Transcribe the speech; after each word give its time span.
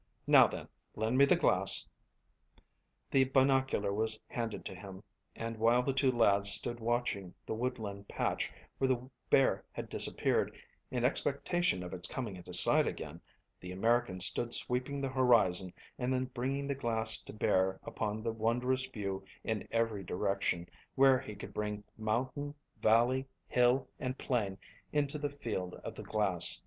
Now 0.25 0.47
then, 0.47 0.67
lend 0.95 1.19
me 1.19 1.25
the 1.25 1.35
glass." 1.35 1.87
The 3.11 3.25
binocular 3.25 3.93
was 3.93 4.19
handed 4.29 4.65
to 4.65 4.73
him, 4.73 5.03
and 5.35 5.57
while 5.59 5.83
the 5.83 5.93
two 5.93 6.11
lads 6.11 6.49
stood 6.49 6.79
watching 6.79 7.35
the 7.45 7.53
woodland 7.53 8.07
patch 8.07 8.51
where 8.79 8.87
the 8.87 9.07
bear 9.29 9.63
had 9.73 9.89
disappeared, 9.89 10.57
in 10.89 11.05
expectation 11.05 11.83
of 11.83 11.93
its 11.93 12.07
coming 12.07 12.35
into 12.35 12.51
sight 12.51 12.87
again, 12.87 13.21
the 13.59 13.71
American 13.71 14.19
stood 14.19 14.55
sweeping 14.55 15.01
the 15.01 15.09
horizon 15.09 15.71
and 15.99 16.11
then 16.11 16.25
bringing 16.25 16.67
the 16.67 16.73
glass 16.73 17.21
to 17.21 17.31
bear 17.31 17.79
upon 17.83 18.23
the 18.23 18.33
wondrous 18.33 18.87
view 18.87 19.23
in 19.43 19.67
every 19.69 20.03
direction 20.03 20.67
where 20.95 21.19
he 21.19 21.35
could 21.35 21.53
bring 21.53 21.83
mountain, 21.95 22.55
valley, 22.81 23.27
hill, 23.47 23.87
and 23.99 24.17
plain 24.17 24.57
into 24.91 25.19
the 25.19 25.29
field 25.29 25.75
of 25.83 25.93
the 25.93 26.01
glass. 26.01 26.59